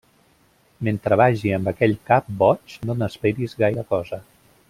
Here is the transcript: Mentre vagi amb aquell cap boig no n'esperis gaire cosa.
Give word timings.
Mentre 0.87 1.17
vagi 1.21 1.51
amb 1.57 1.69
aquell 1.73 1.93
cap 2.09 2.33
boig 2.41 2.79
no 2.91 2.97
n'esperis 3.03 3.57
gaire 3.63 3.85
cosa. 3.95 4.21